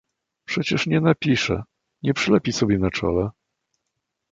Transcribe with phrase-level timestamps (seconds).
[0.45, 1.63] "Przecież nie napisze,
[2.03, 3.29] nie przylepi sobie na czole?"